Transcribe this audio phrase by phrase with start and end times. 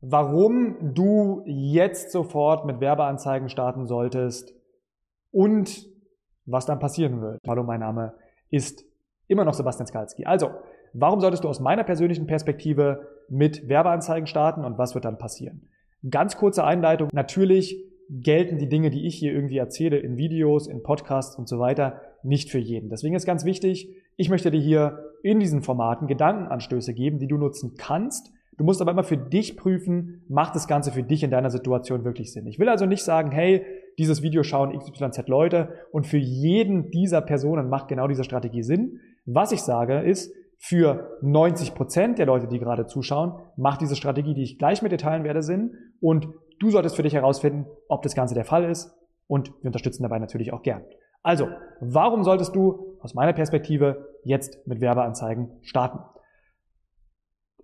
[0.00, 4.54] warum du jetzt sofort mit Werbeanzeigen starten solltest
[5.30, 5.86] und
[6.46, 7.40] was dann passieren wird.
[7.46, 8.14] Hallo, mein Name
[8.50, 8.84] ist
[9.26, 10.24] immer noch Sebastian Skalski.
[10.24, 10.50] Also,
[10.94, 15.68] warum solltest du aus meiner persönlichen Perspektive mit Werbeanzeigen starten und was wird dann passieren?
[16.08, 17.08] Ganz kurze Einleitung.
[17.12, 17.76] Natürlich
[18.08, 22.00] gelten die Dinge, die ich hier irgendwie erzähle, in Videos, in Podcasts und so weiter,
[22.22, 22.88] nicht für jeden.
[22.88, 27.36] Deswegen ist ganz wichtig, ich möchte dir hier in diesen Formaten Gedankenanstöße geben, die du
[27.36, 28.32] nutzen kannst.
[28.58, 32.04] Du musst aber immer für dich prüfen, macht das Ganze für dich in deiner Situation
[32.04, 32.46] wirklich Sinn.
[32.48, 33.64] Ich will also nicht sagen, hey,
[33.98, 38.98] dieses Video schauen XYZ Leute und für jeden dieser Personen macht genau diese Strategie Sinn.
[39.26, 44.34] Was ich sage ist, für 90 Prozent der Leute, die gerade zuschauen, macht diese Strategie,
[44.34, 45.74] die ich gleich mit dir teilen werde, Sinn.
[46.00, 46.28] Und
[46.58, 48.92] du solltest für dich herausfinden, ob das Ganze der Fall ist.
[49.28, 50.82] Und wir unterstützen dabei natürlich auch gern.
[51.22, 51.46] Also,
[51.80, 56.00] warum solltest du aus meiner Perspektive jetzt mit Werbeanzeigen starten?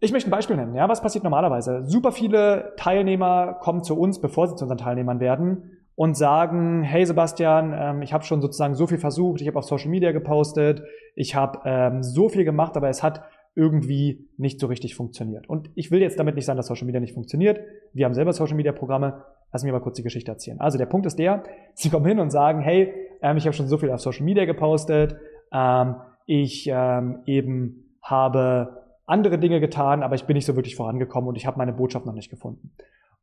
[0.00, 0.74] Ich möchte ein Beispiel nennen.
[0.74, 1.84] Ja, was passiert normalerweise?
[1.84, 7.06] Super viele Teilnehmer kommen zu uns, bevor sie zu unseren Teilnehmern werden und sagen, hey
[7.06, 10.82] Sebastian, ähm, ich habe schon sozusagen so viel versucht, ich habe auf Social Media gepostet,
[11.14, 13.22] ich habe ähm, so viel gemacht, aber es hat
[13.54, 15.48] irgendwie nicht so richtig funktioniert.
[15.48, 17.60] Und ich will jetzt damit nicht sagen, dass Social Media nicht funktioniert.
[17.92, 19.22] Wir haben selber Social Media Programme.
[19.52, 20.58] Lass mich mal kurz die Geschichte erzählen.
[20.60, 23.68] Also der Punkt ist der, sie kommen hin und sagen, hey, ähm, ich habe schon
[23.68, 25.16] so viel auf Social Media gepostet,
[25.52, 25.94] ähm,
[26.26, 31.36] ich ähm, eben habe andere Dinge getan, aber ich bin nicht so wirklich vorangekommen und
[31.36, 32.72] ich habe meine Botschaft noch nicht gefunden.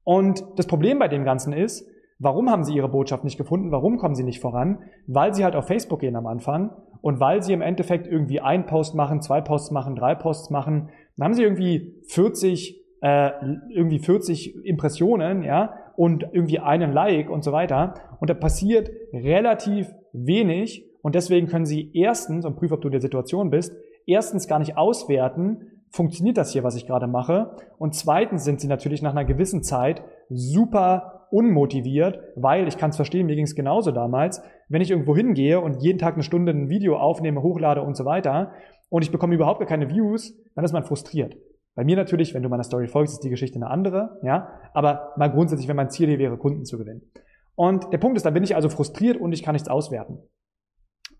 [0.04, 1.88] Und das Problem bei dem Ganzen ist,
[2.24, 3.72] Warum haben sie ihre Botschaft nicht gefunden?
[3.72, 4.84] Warum kommen sie nicht voran?
[5.08, 6.70] Weil sie halt auf Facebook gehen am Anfang
[7.02, 10.90] und weil sie im Endeffekt irgendwie ein Post machen, zwei Posts machen, drei Posts machen.
[11.18, 13.32] Dann haben sie irgendwie 40, äh,
[13.74, 17.96] irgendwie 40 Impressionen, ja, und irgendwie einen Like und so weiter.
[18.20, 22.92] Und da passiert relativ wenig und deswegen können sie erstens, und prüf, ob du in
[22.92, 27.56] der Situation bist, erstens gar nicht auswerten, funktioniert das hier, was ich gerade mache?
[27.78, 32.96] Und zweitens sind sie natürlich nach einer gewissen Zeit super unmotiviert, weil ich kann es
[32.96, 36.52] verstehen, mir ging es genauso damals, wenn ich irgendwo hingehe und jeden Tag eine Stunde
[36.52, 38.52] ein Video aufnehme, hochlade und so weiter
[38.90, 41.38] und ich bekomme überhaupt gar keine Views, dann ist man frustriert.
[41.74, 45.14] Bei mir natürlich, wenn du meiner Story folgst, ist die Geschichte eine andere, ja, aber
[45.16, 47.10] mal grundsätzlich, wenn mein Ziel hier wäre, Kunden zu gewinnen.
[47.56, 50.20] Und der Punkt ist, da bin ich also frustriert und ich kann nichts auswerten.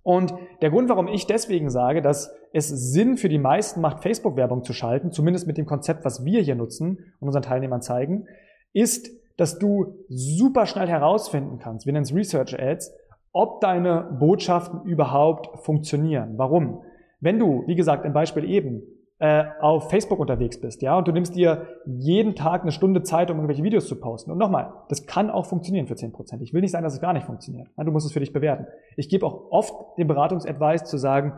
[0.04, 4.64] Und der Grund, warum ich deswegen sage, dass es Sinn für die meisten macht, Facebook-Werbung
[4.64, 8.26] zu schalten, zumindest mit dem Konzept, was wir hier nutzen und unseren Teilnehmern zeigen,
[8.74, 12.94] ist, dass du super schnell herausfinden kannst, wir nennen es Research Ads,
[13.32, 16.34] ob deine Botschaften überhaupt funktionieren.
[16.38, 16.84] Warum?
[17.22, 18.82] Wenn du, wie gesagt, im Beispiel eben,
[19.22, 23.30] äh, auf Facebook unterwegs bist, ja, und du nimmst dir jeden Tag eine Stunde Zeit,
[23.30, 24.32] um irgendwelche Videos zu posten.
[24.32, 26.42] Und nochmal, das kann auch funktionieren für 10%.
[26.42, 27.68] Ich will nicht sagen, dass es gar nicht funktioniert.
[27.78, 28.66] Du musst es für dich bewerten.
[28.98, 31.34] Ich gebe auch oft den Beratungsadvice zu sagen,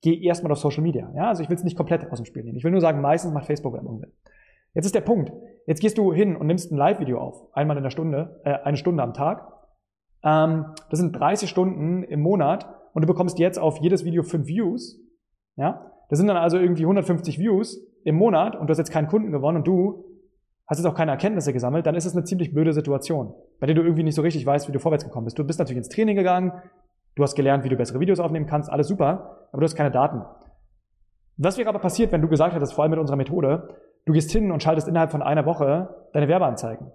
[0.00, 1.10] geh erstmal auf Social Media.
[1.16, 2.56] Ja, also ich will es nicht komplett aus dem Spiel nehmen.
[2.56, 4.12] Ich will nur sagen, meistens macht Facebook Werbung Sinn.
[4.72, 5.32] Jetzt ist der Punkt.
[5.66, 8.76] Jetzt gehst du hin und nimmst ein Live-Video auf, einmal in der Stunde, äh, eine
[8.76, 9.48] Stunde am Tag.
[10.22, 14.46] Ähm, das sind 30 Stunden im Monat und du bekommst jetzt auf jedes Video 5
[14.46, 15.00] Views.
[15.56, 19.08] Ja, das sind dann also irgendwie 150 Views im Monat und du hast jetzt keinen
[19.08, 20.04] Kunden gewonnen und du
[20.66, 23.74] hast jetzt auch keine Erkenntnisse gesammelt, dann ist es eine ziemlich blöde Situation, bei der
[23.74, 25.38] du irgendwie nicht so richtig weißt, wie du vorwärts gekommen bist.
[25.38, 26.52] Du bist natürlich ins Training gegangen,
[27.16, 29.90] du hast gelernt, wie du bessere Videos aufnehmen kannst, alles super, aber du hast keine
[29.90, 30.22] Daten.
[31.36, 33.68] Was wäre aber passiert, wenn du gesagt hättest, vor allem mit unserer Methode,
[34.06, 36.90] Du gehst hin und schaltest innerhalb von einer Woche deine Werbeanzeigen.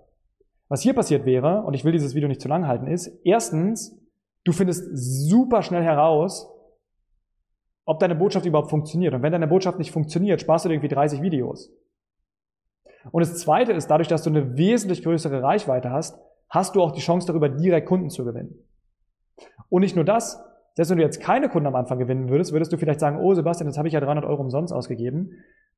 [0.68, 4.00] Was hier passiert wäre, und ich will dieses Video nicht zu lang halten, ist, erstens,
[4.44, 6.48] du findest super schnell heraus,
[7.90, 9.16] ob deine Botschaft überhaupt funktioniert.
[9.16, 11.74] Und wenn deine Botschaft nicht funktioniert, sparst du dir irgendwie 30 Videos.
[13.12, 16.20] Und das zweite ist, dadurch, dass du eine wesentlich größere Reichweite hast,
[16.52, 18.54] hast du auch die Chance darüber, direkt Kunden zu gewinnen.
[19.70, 20.40] Und nicht nur das,
[20.76, 23.34] selbst wenn du jetzt keine Kunden am Anfang gewinnen würdest, würdest du vielleicht sagen, oh
[23.34, 25.32] Sebastian, jetzt habe ich ja 300 Euro umsonst ausgegeben.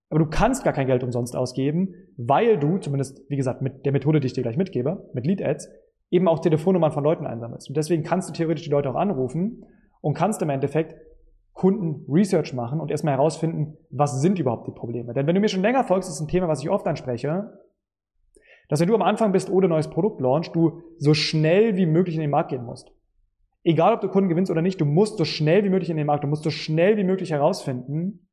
[0.10, 3.94] Aber du kannst gar kein Geld umsonst ausgeben, weil du, zumindest wie gesagt mit der
[3.94, 5.70] Methode, die ich dir gleich mitgebe, mit Lead Ads,
[6.10, 7.70] eben auch Telefonnummern von Leuten einsammelst.
[7.70, 9.64] Und deswegen kannst du theoretisch die Leute auch anrufen
[10.02, 10.96] und kannst im Endeffekt
[11.62, 15.14] Kunden Research machen und erstmal herausfinden, was sind überhaupt die Probleme.
[15.14, 17.54] Denn wenn du mir schon länger folgst, ist ein Thema, was ich oft anspreche,
[18.68, 22.16] dass wenn du am Anfang bist ohne neues Produkt launch, du so schnell wie möglich
[22.16, 22.92] in den Markt gehen musst.
[23.64, 26.08] Egal, ob du Kunden gewinnst oder nicht, du musst so schnell wie möglich in den
[26.08, 28.28] Markt, du musst so schnell wie möglich herausfinden,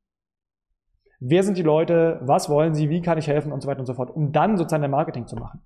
[1.21, 2.21] Wer sind die Leute?
[2.23, 2.91] Was wollen sie?
[2.91, 3.51] Wie kann ich helfen?
[3.51, 5.61] Und so weiter und so fort, um dann sozusagen dein Marketing zu machen.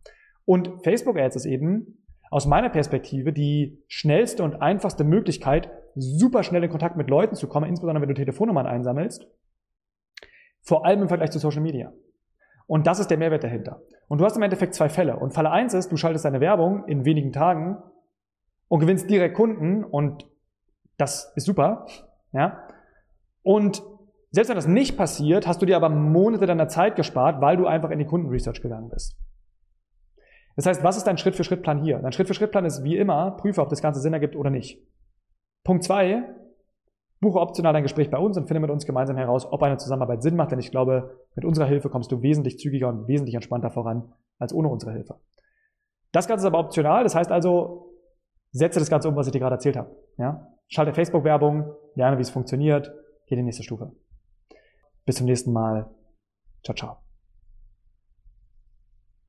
[0.47, 2.02] Und Facebook Ads ist eben
[2.33, 7.47] aus meiner Perspektive die schnellste und einfachste Möglichkeit, super schnell in Kontakt mit Leuten zu
[7.47, 9.27] kommen, insbesondere wenn du Telefonnummern einsammelst.
[10.63, 11.93] Vor allem im Vergleich zu Social Media.
[12.67, 13.83] Und das ist der Mehrwert dahinter.
[14.09, 15.19] Und du hast im Endeffekt zwei Fälle.
[15.19, 17.77] Und Falle eins ist, du schaltest deine Werbung in wenigen Tagen
[18.69, 20.27] und gewinnst direkt Kunden und
[20.97, 21.85] das ist super.
[22.33, 22.67] Ja.
[23.43, 23.83] Und
[24.35, 27.67] Selbst wenn das nicht passiert, hast du dir aber Monate deiner Zeit gespart, weil du
[27.67, 29.15] einfach in die Kundenresearch gegangen bist.
[30.57, 31.99] Das heißt, was ist dein Schritt-für-Schritt-Plan hier?
[31.99, 34.87] Dein Schritt-für-Schritt-Plan ist wie immer, prüfe, ob das Ganze Sinn ergibt oder nicht.
[35.65, 36.25] Punkt zwei,
[37.21, 40.23] buche optional ein Gespräch bei uns und finde mit uns gemeinsam heraus, ob eine Zusammenarbeit
[40.23, 43.71] Sinn macht, denn ich glaube, mit unserer Hilfe kommst du wesentlich zügiger und wesentlich entspannter
[43.71, 45.21] voran als ohne unsere Hilfe.
[46.11, 47.93] Das Ganze ist aber optional, das heißt also,
[48.51, 49.97] setze das Ganze um, was ich dir gerade erzählt habe.
[50.19, 50.49] Ja?
[50.69, 52.93] Schalte Facebook-Werbung, lerne, wie es funktioniert,
[53.27, 53.93] geh die nächste Stufe.
[55.07, 55.91] Bis zum nächsten Mal.
[56.65, 57.12] Ciao, ciao.